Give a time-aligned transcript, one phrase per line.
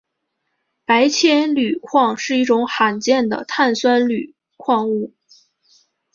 [0.83, 5.13] 白铅铝矿是一种罕见的碳酸铝矿物。